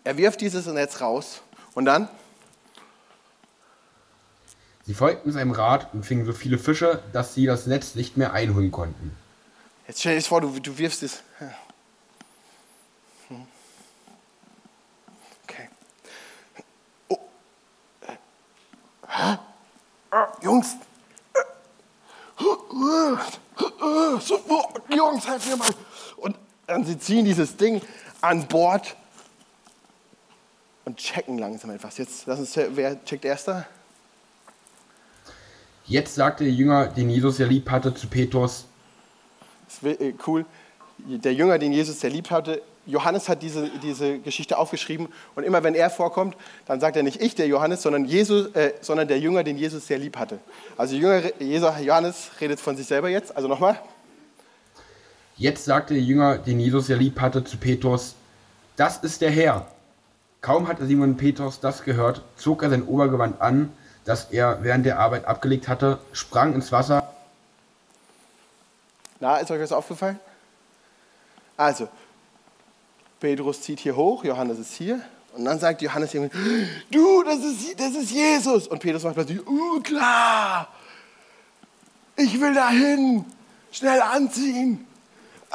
[0.04, 1.42] Er wirft dieses Netz raus
[1.74, 2.08] und dann?
[4.86, 8.34] Sie folgten seinem Rat und fingen so viele Fische, dass sie das Netz nicht mehr
[8.34, 9.16] einholen konnten.
[9.88, 11.22] Jetzt stell dir vor, du, du wirfst es.
[20.42, 20.76] Jungs,
[25.14, 25.70] Jungs, helft mir mal.
[26.16, 27.80] Und dann sie ziehen dieses Ding
[28.20, 28.96] an Bord
[30.84, 31.98] und checken langsam etwas.
[31.98, 33.66] Jetzt, lass uns, wer checkt erster?
[35.86, 38.66] Jetzt sagte der Jünger, den Jesus ja lieb hatte, zu Petrus.
[39.82, 40.44] Äh, cool.
[40.98, 45.62] Der Jünger, den Jesus sehr lieb hatte, Johannes hat diese, diese Geschichte aufgeschrieben und immer
[45.62, 49.18] wenn er vorkommt, dann sagt er nicht ich, der Johannes, sondern, Jesus, äh, sondern der
[49.18, 50.38] Jünger, den Jesus sehr lieb hatte.
[50.76, 53.80] Also Jünger, Johannes redet von sich selber jetzt, also nochmal.
[55.36, 58.14] Jetzt sagte der Jünger, den Jesus sehr lieb hatte, zu Petrus,
[58.76, 59.66] das ist der Herr.
[60.40, 63.72] Kaum hatte Simon Petrus das gehört, zog er sein Obergewand an,
[64.04, 67.08] das er während der Arbeit abgelegt hatte, sprang ins Wasser.
[69.20, 70.20] Na, ist euch das aufgefallen?
[71.56, 71.88] Also,
[73.20, 75.00] Petrus zieht hier hoch, Johannes ist hier.
[75.34, 76.30] Und dann sagt Johannes ihm,
[76.90, 78.68] du, das ist, das ist Jesus.
[78.68, 80.68] Und Petrus macht plötzlich, uh, klar,
[82.16, 83.24] ich will dahin,
[83.72, 84.86] schnell anziehen.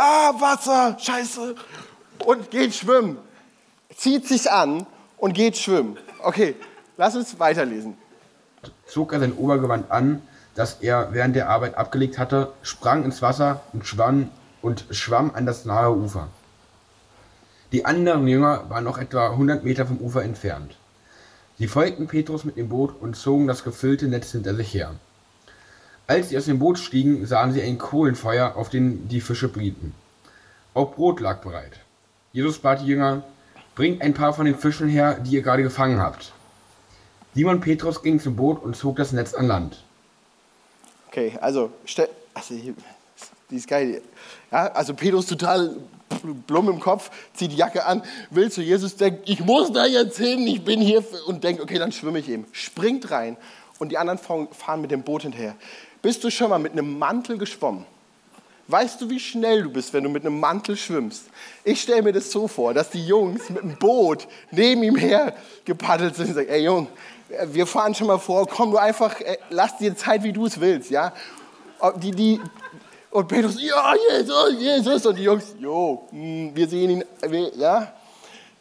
[0.02, 1.56] Ah, Wasser, scheiße.
[2.26, 3.18] Und geht schwimmen.
[3.94, 4.86] Zieht sich an
[5.18, 5.98] und geht schwimmen.
[6.24, 6.56] Okay,
[6.96, 7.98] lass uns weiterlesen.
[8.88, 10.22] Zog er sein Obergewand an,
[10.56, 14.30] das er während der Arbeit abgelegt hatte, sprang ins Wasser und schwamm,
[14.62, 16.30] und schwamm an das nahe Ufer.
[17.74, 20.78] Die anderen Jünger waren noch etwa 100 Meter vom Ufer entfernt.
[21.58, 24.96] Sie folgten Petrus mit dem Boot und zogen das gefüllte Netz hinter sich her.
[26.10, 29.94] Als sie aus dem Boot stiegen, sahen sie ein Kohlenfeuer, auf dem die Fische brieten.
[30.74, 31.74] Auch Brot lag bereit.
[32.34, 33.22] Jesus bat die Jünger,
[33.76, 36.32] bringt ein paar von den Fischen her, die ihr gerade gefangen habt.
[37.36, 39.84] Simon Petrus ging zum Boot und zog das Netz an Land.
[41.10, 41.70] Okay, also,
[42.34, 42.56] also
[43.52, 44.02] die ist geil.
[44.52, 45.76] Ja, also Petrus total
[46.48, 50.18] Blum im Kopf, zieht die Jacke an, will zu Jesus, denkt, ich muss da jetzt
[50.18, 52.48] hin, ich bin hier und denkt, okay, dann schwimme ich eben.
[52.52, 53.38] Springt rein
[53.78, 55.56] und die anderen fahren mit dem Boot hinterher.
[56.02, 57.86] Bist du schon mal mit einem Mantel geschwommen?
[58.68, 61.24] Weißt du, wie schnell du bist, wenn du mit einem Mantel schwimmst?
[61.64, 65.34] Ich stelle mir das so vor, dass die Jungs mit dem Boot neben ihm her
[65.66, 66.88] gepaddelt sind und sagen, ey Jung,
[67.48, 69.16] wir fahren schon mal vor, komm du einfach,
[69.50, 71.14] lass dir Zeit, wie du es willst, ja?
[71.96, 72.40] Die, die,
[73.12, 75.06] und Petrus, ja, Jesus, Jesus.
[75.06, 77.04] Und die Jungs, jo, hm, wir sehen ihn,
[77.56, 77.92] ja.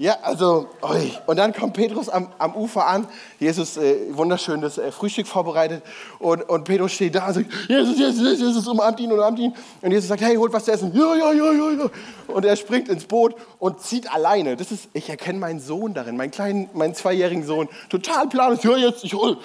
[0.01, 1.11] Ja, also, oi.
[1.27, 3.09] und dann kommt Petrus am, am Ufer an.
[3.41, 5.83] Jesus, äh, wunderschönes äh, Frühstück vorbereitet.
[6.21, 9.53] Und, und Petrus steht da und sagt, Jesus, Jesus, Jesus, umarmt ihn, umarmt ihn.
[9.83, 10.93] Und Jesus sagt, hey, holt was zu essen.
[10.95, 11.91] Ja, ja, ja, ja, ja.
[12.29, 14.57] Und er springt ins Boot und zieht alleine.
[14.57, 17.69] Das ist, ich erkenne meinen Sohn darin, meinen kleinen, meinen zweijährigen Sohn.
[17.89, 18.63] Total planlos.
[18.63, 19.37] Ja, jetzt, ich hol.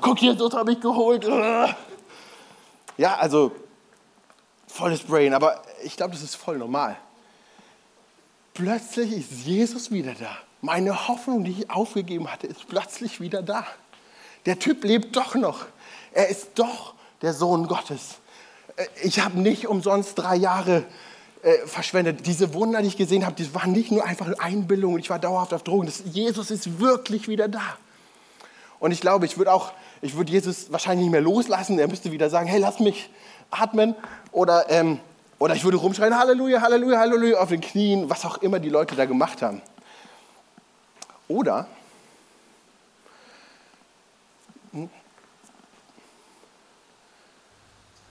[0.00, 1.26] Guck, Jesus habe ich geholt.
[2.96, 3.50] Ja, also
[4.68, 6.96] volles Brain, aber ich glaube, das ist voll normal.
[8.60, 10.36] Plötzlich ist Jesus wieder da.
[10.60, 13.66] Meine Hoffnung, die ich aufgegeben hatte, ist plötzlich wieder da.
[14.44, 15.64] Der Typ lebt doch noch.
[16.12, 16.92] Er ist doch
[17.22, 18.18] der Sohn Gottes.
[18.76, 20.84] Äh, ich habe nicht umsonst drei Jahre
[21.42, 22.26] äh, verschwendet.
[22.26, 25.18] Diese Wunder, die ich gesehen habe, die waren nicht nur einfach Einbildung und ich war
[25.18, 25.86] dauerhaft auf Drogen.
[25.86, 27.78] Das, Jesus ist wirklich wieder da.
[28.78, 31.78] Und ich glaube, ich würde auch ich würde Jesus wahrscheinlich nicht mehr loslassen.
[31.78, 33.10] Er müsste wieder sagen, hey, lass mich
[33.50, 33.94] atmen.
[34.32, 35.00] Oder, ähm,
[35.40, 38.94] oder ich würde rumschreien, Halleluja, Halleluja, Halleluja, auf den Knien, was auch immer die Leute
[38.94, 39.60] da gemacht haben.
[41.26, 41.66] Oder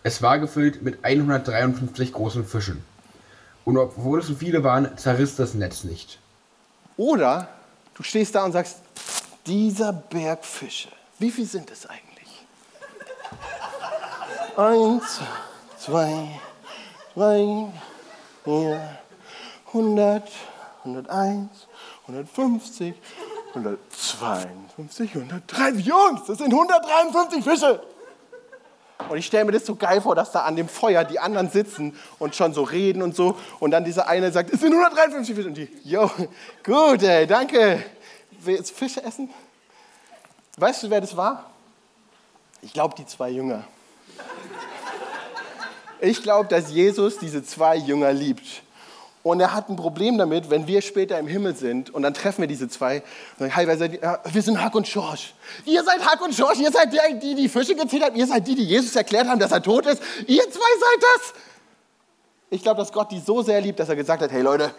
[0.01, 2.83] Es war gefüllt mit 153 großen Fischen.
[3.65, 6.19] Und obwohl es so viele waren, zerriss das Netz nicht.
[6.97, 7.49] Oder
[7.95, 8.77] du stehst da und sagst,
[9.45, 10.89] dieser Berg Fische,
[11.19, 12.45] wie viel sind es eigentlich?
[14.57, 15.19] Eins,
[15.77, 16.39] zwei,
[17.15, 17.67] drei,
[18.43, 18.99] vier,
[19.67, 20.23] 100,
[20.83, 21.49] 101,
[22.07, 22.95] 150,
[23.53, 25.69] 152, 103.
[25.79, 27.81] Jungs, das sind 153 Fische.
[29.07, 31.49] Und ich stelle mir das so geil vor, dass da an dem Feuer die anderen
[31.49, 33.37] sitzen und schon so reden und so.
[33.59, 35.47] Und dann dieser eine sagt, es sind 153 Fische.
[35.47, 36.11] Und die, jo,
[36.63, 37.83] gut, ey, danke.
[38.41, 39.29] Will jetzt Fische essen?
[40.57, 41.49] Weißt du, wer das war?
[42.61, 43.63] Ich glaube, die zwei Jünger.
[46.01, 48.63] Ich glaube, dass Jesus diese zwei Jünger liebt.
[49.21, 52.41] Und er hat ein Problem damit, wenn wir später im Himmel sind und dann treffen
[52.41, 53.03] wir diese zwei
[53.37, 54.01] sagen, hi, seid?
[54.01, 55.33] Ja, wir sind Hack und Schorsch.
[55.65, 58.47] Ihr seid Hack und Schorsch, ihr seid die, die die Fische gezählt haben, ihr seid
[58.47, 60.01] die, die Jesus erklärt haben, dass er tot ist.
[60.25, 61.33] Ihr zwei seid das.
[62.49, 64.71] Ich glaube, dass Gott die so sehr liebt, dass er gesagt hat, hey Leute,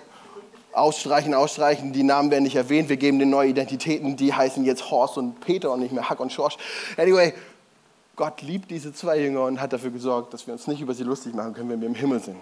[0.73, 4.91] Ausstreichen, ausstreichen, die Namen werden nicht erwähnt, wir geben den neue Identitäten, die heißen jetzt
[4.91, 6.57] Horst und Peter und nicht mehr Hack und Schorsch.
[6.97, 7.35] Anyway,
[8.21, 11.05] Gott liebt diese zwei Jünger und hat dafür gesorgt, dass wir uns nicht über sie
[11.05, 12.37] lustig machen können, wenn wir im Himmel sind.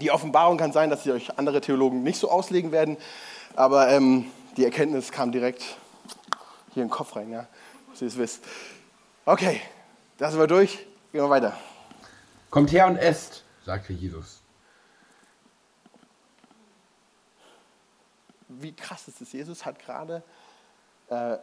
[0.00, 2.96] Die Offenbarung kann sein, dass sie euch andere Theologen nicht so auslegen werden,
[3.56, 5.62] aber ähm, die Erkenntnis kam direkt
[6.74, 7.48] hier in den Kopf rein, ja,
[7.90, 8.44] dass ihr es wisst.
[9.24, 9.60] Okay,
[10.16, 10.76] da sind wir durch,
[11.10, 11.58] gehen wir weiter.
[12.48, 14.42] Kommt her und esst, sagte Jesus.
[18.48, 19.32] wie krass ist es?
[19.32, 20.22] Jesus hat gerade
[21.08, 21.36] äh,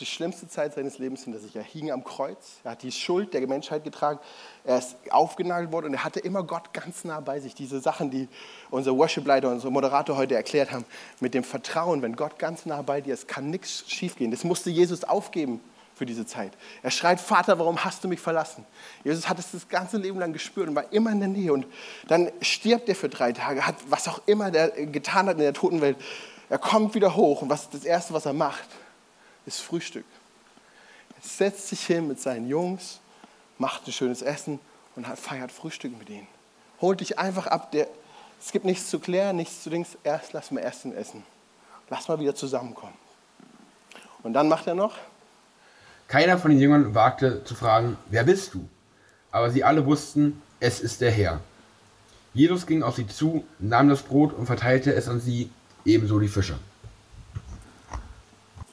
[0.00, 1.54] die schlimmste Zeit seines Lebens hinter sich.
[1.54, 4.18] Er hing am Kreuz, er hat die Schuld der Menschheit getragen,
[4.64, 7.54] er ist aufgenagelt worden und er hatte immer Gott ganz nah bei sich.
[7.54, 8.28] Diese Sachen, die
[8.70, 10.84] unser Worship-Leiter, unser Moderator heute erklärt haben,
[11.20, 14.30] mit dem Vertrauen, wenn Gott ganz nah bei dir ist, kann nichts schiefgehen.
[14.30, 15.60] Das musste Jesus aufgeben
[15.94, 16.52] für diese Zeit.
[16.82, 18.64] Er schreit, Vater, warum hast du mich verlassen?
[19.04, 21.52] Jesus hat es das ganze Leben lang gespürt und war immer in der Nähe.
[21.52, 21.66] Und
[22.08, 25.52] dann stirbt er für drei Tage, hat was auch immer der getan hat in der
[25.52, 25.98] Totenwelt.
[26.48, 28.66] Er kommt wieder hoch und was das Erste, was er macht,
[29.46, 30.04] ist Frühstück.
[31.16, 33.00] Er setzt sich hin mit seinen Jungs,
[33.58, 34.58] macht ein schönes Essen
[34.96, 36.26] und feiert Frühstück mit ihnen.
[36.80, 37.72] Holt dich einfach ab.
[37.72, 37.88] Der,
[38.40, 39.98] es gibt nichts zu klären, nichts zu Dings.
[40.02, 41.24] Erst lass mal Essen essen.
[41.90, 42.94] Lass mal wieder zusammenkommen.
[44.22, 44.96] Und dann macht er noch,
[46.10, 48.68] keiner von den Jüngern wagte zu fragen, wer bist du?
[49.30, 51.38] Aber sie alle wussten, es ist der Herr.
[52.34, 55.50] Jesus ging auf sie zu, nahm das Brot und verteilte es an sie,
[55.84, 56.58] ebenso die Fische.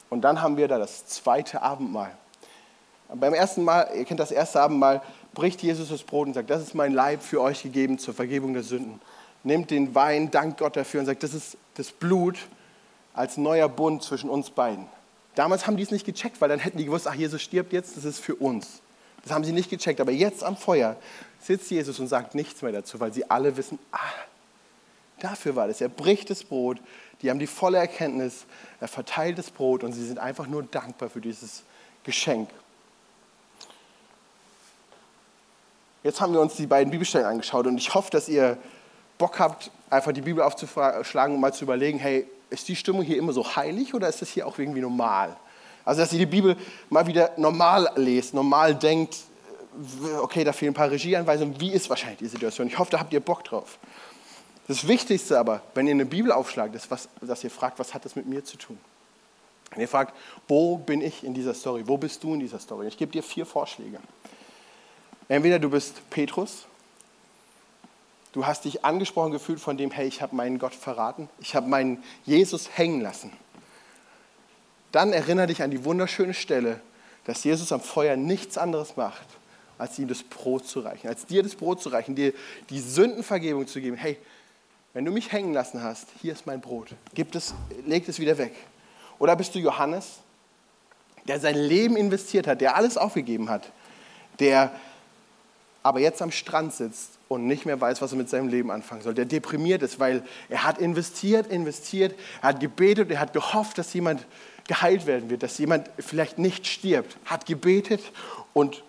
[0.10, 2.12] Und dann haben wir da das zweite Abendmahl.
[3.13, 5.02] Beim ersten Mal, ihr kennt das erste Abendmahl,
[5.34, 8.54] bricht Jesus das Brot und sagt, das ist mein Leib für euch gegeben zur Vergebung
[8.54, 9.00] der Sünden.
[9.43, 12.38] Nimmt den Wein, dankt Gott dafür und sagt, das ist das Blut
[13.13, 14.86] als neuer Bund zwischen uns beiden.
[15.36, 17.96] Damals haben die es nicht gecheckt, weil dann hätten die gewusst, ach, Jesus stirbt jetzt,
[17.96, 18.82] das ist für uns.
[19.24, 20.02] Das haben sie nicht gecheckt.
[20.02, 20.96] Aber jetzt am Feuer
[21.39, 23.98] sitzt Jesus und sagt nichts mehr dazu, weil sie alle wissen, ah,
[25.19, 25.82] dafür war das.
[25.82, 26.77] Er bricht das Brot,
[27.21, 28.45] die haben die volle Erkenntnis,
[28.80, 31.63] er verteilt das Brot und sie sind einfach nur dankbar für dieses
[32.03, 32.49] Geschenk.
[36.03, 38.58] Jetzt haben wir uns die beiden Bibelstellen angeschaut und ich hoffe, dass ihr
[39.17, 43.17] Bock habt, einfach die Bibel aufzuschlagen und mal zu überlegen, hey, ist die Stimmung hier
[43.17, 45.36] immer so heilig oder ist das hier auch irgendwie normal?
[45.84, 46.56] Also, dass ihr die Bibel
[46.89, 49.15] mal wieder normal lest, normal denkt,
[50.03, 52.67] äh, okay, da fehlen ein paar Regieanweisungen, wie ist wahrscheinlich die Situation?
[52.67, 53.77] Ich hoffe, da habt ihr Bock drauf.
[54.67, 58.06] Das Wichtigste aber, wenn ihr eine Bibel aufschlagt, ist, was, dass ihr fragt, was hat
[58.06, 58.77] das mit mir zu tun?
[59.71, 60.13] Wenn ihr fragt,
[60.47, 61.84] wo bin ich in dieser Story?
[61.86, 62.88] Wo bist du in dieser Story?
[62.88, 63.99] Ich gebe dir vier Vorschläge.
[65.30, 66.67] Entweder du bist Petrus,
[68.38, 71.67] Du hast dich angesprochen gefühlt von dem, hey, ich habe meinen Gott verraten, ich habe
[71.67, 73.32] meinen Jesus hängen lassen.
[74.91, 76.80] Dann erinnere dich an die wunderschöne Stelle,
[77.25, 79.25] dass Jesus am Feuer nichts anderes macht,
[79.80, 82.32] als ihm das Brot zu reichen, als dir das Brot zu reichen, dir
[82.69, 83.97] die Sündenvergebung zu geben.
[83.97, 84.17] Hey,
[84.97, 86.95] wenn du mich hängen lassen hast, hier ist mein Brot.
[87.13, 87.53] Gib es,
[87.86, 88.55] leg es wieder weg.
[89.19, 90.21] Oder bist du Johannes,
[91.27, 93.71] der sein Leben investiert hat, der alles aufgegeben hat,
[94.39, 94.71] der
[95.83, 99.03] aber jetzt am Strand sitzt und nicht mehr weiß, was er mit seinem Leben anfangen
[99.03, 99.13] soll.
[99.13, 103.93] Der deprimiert ist, weil er hat investiert, investiert, er hat gebetet, er hat gehofft, dass
[103.93, 104.25] jemand
[104.67, 108.01] geheilt werden wird, dass jemand vielleicht nicht stirbt, hat gebetet
[108.53, 108.83] und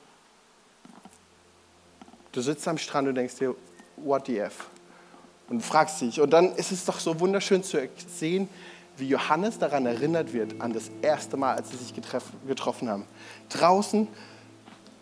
[2.33, 3.55] du sitzt am Strand und denkst dir,
[3.99, 4.71] what the F?
[5.49, 6.21] Und fragst dich.
[6.21, 8.49] Und dann ist es doch so wunderschön zu sehen,
[8.99, 11.95] wie Johannes daran erinnert wird, an das erste Mal, als sie sich
[12.47, 13.05] getroffen haben.
[13.49, 14.09] Draußen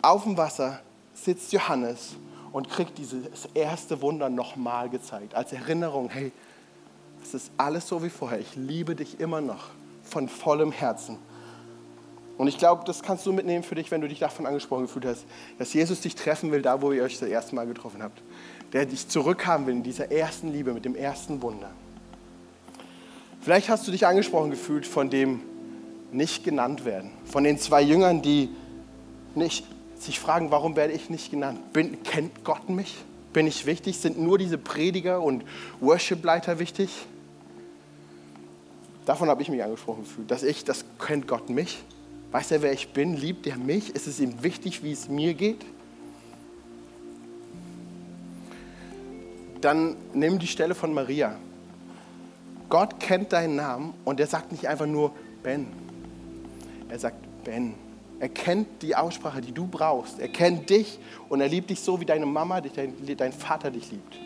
[0.02, 0.80] auf dem Wasser
[1.14, 2.16] sitzt Johannes
[2.52, 3.22] und kriegt dieses
[3.54, 5.34] erste Wunder nochmal gezeigt.
[5.34, 6.32] Als Erinnerung, hey,
[7.22, 8.38] es ist alles so wie vorher.
[8.38, 9.70] Ich liebe dich immer noch
[10.04, 11.18] von vollem Herzen.
[12.38, 15.06] Und ich glaube, das kannst du mitnehmen für dich, wenn du dich davon angesprochen gefühlt
[15.06, 15.24] hast,
[15.58, 18.22] dass Jesus dich treffen will, da wo ihr euch das erste Mal getroffen habt.
[18.72, 21.70] Der dich zurückhaben will in dieser ersten Liebe, mit dem ersten Wunder.
[23.40, 25.40] Vielleicht hast du dich angesprochen gefühlt von dem
[26.12, 28.50] nicht genannt werden, von den zwei Jüngern, die
[29.34, 29.64] nicht
[29.98, 31.72] sich fragen, warum werde ich nicht genannt?
[31.72, 32.96] Bin, kennt Gott mich?
[33.32, 33.98] Bin ich wichtig?
[33.98, 35.44] Sind nur diese Prediger und
[35.80, 36.90] Worship-Leiter wichtig?
[39.04, 41.78] Davon habe ich mich angesprochen gefühlt, dass ich, das kennt Gott mich?
[42.32, 43.16] Weiß er, wer ich bin?
[43.16, 43.94] Liebt er mich?
[43.94, 45.64] Ist es ihm wichtig, wie es mir geht?
[49.60, 51.36] Dann nimm die Stelle von Maria.
[52.68, 55.12] Gott kennt deinen Namen und er sagt nicht einfach nur
[55.42, 55.66] Ben.
[56.88, 57.74] Er sagt Ben.
[58.18, 60.18] Er kennt die Aussprache, die du brauchst.
[60.18, 63.90] Er kennt dich und er liebt dich so, wie deine Mama, dein, dein Vater dich
[63.90, 64.16] liebt.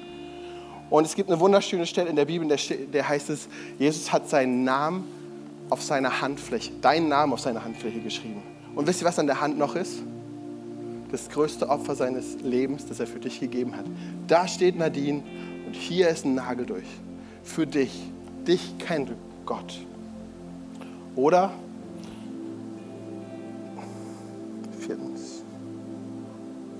[0.89, 4.13] Und es gibt eine wunderschöne Stelle in der Bibel, in der, der heißt es, Jesus
[4.13, 5.05] hat seinen Namen
[5.71, 8.43] auf seiner Handfläche, deinen Namen auf seiner Handfläche geschrieben.
[8.75, 10.03] Und wisst ihr, was an der Hand noch ist?
[11.11, 13.85] Das größte Opfer seines Lebens, das er für dich gegeben hat.
[14.29, 15.23] Da steht Nadine
[15.67, 16.87] und hier ist ein Nagel durch.
[17.43, 18.03] Für dich.
[18.47, 19.13] Dich kennt
[19.45, 19.81] Gott.
[21.17, 21.53] Oder
[24.79, 25.43] viertens.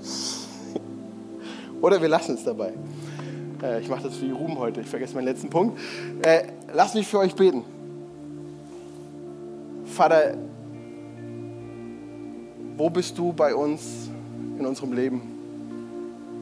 [1.81, 2.73] Oder wir lassen es dabei.
[3.61, 5.79] Äh, ich mache das wie Ruhm heute, ich vergesse meinen letzten Punkt.
[6.21, 7.63] Äh, lass mich für euch beten.
[10.01, 10.33] Vater,
[12.75, 14.09] wo bist du bei uns
[14.57, 15.21] in unserem Leben?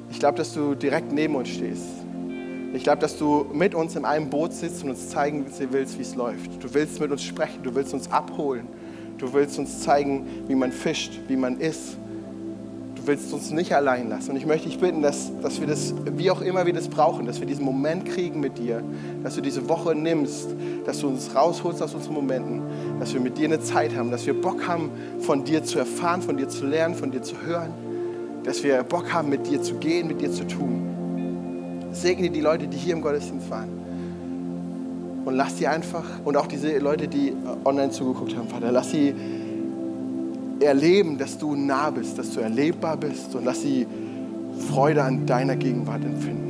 [0.09, 1.83] Ich glaube, dass du direkt neben uns stehst.
[2.73, 6.03] Ich glaube, dass du mit uns in einem Boot sitzt und uns zeigen willst, wie
[6.03, 6.63] es läuft.
[6.63, 8.65] Du willst mit uns sprechen, du willst uns abholen.
[9.17, 11.97] Du willst uns zeigen, wie man fischt, wie man isst.
[12.99, 14.31] Du willst uns nicht allein lassen.
[14.31, 17.25] Und ich möchte dich bitten, dass, dass wir das, wie auch immer wir das brauchen,
[17.25, 18.83] dass wir diesen Moment kriegen mit dir,
[19.23, 20.49] dass du diese Woche nimmst,
[20.85, 22.61] dass du uns rausholst aus unseren Momenten,
[22.99, 26.21] dass wir mit dir eine Zeit haben, dass wir Bock haben, von dir zu erfahren,
[26.21, 27.71] von dir zu lernen, von dir zu hören,
[28.43, 31.87] dass wir Bock haben, mit dir zu gehen, mit dir zu tun.
[31.91, 33.69] Segne die Leute, die hier im Gottesdienst waren.
[35.23, 37.33] Und lass sie einfach, und auch diese Leute, die
[37.63, 39.13] online zugeguckt haben, Vater, lass sie
[40.61, 43.87] erleben, dass du nah bist, dass du erlebbar bist und lass sie
[44.69, 46.48] Freude an deiner Gegenwart empfinden.